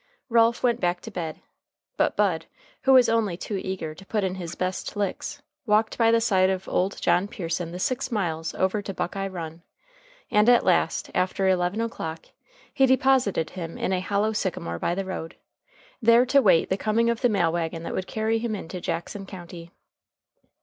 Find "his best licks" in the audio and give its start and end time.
4.33-5.43